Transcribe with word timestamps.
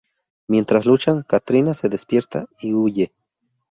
Mientras 0.49 0.87
luchan, 0.87 1.21
Katrina 1.21 1.75
se 1.75 1.87
despierta 1.87 2.47
y 2.59 2.73
huye. 2.73 3.13